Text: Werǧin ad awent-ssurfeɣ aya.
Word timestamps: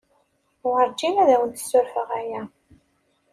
Werǧin 0.67 1.15
ad 1.23 1.29
awent-ssurfeɣ 1.35 2.09
aya. 2.19 2.41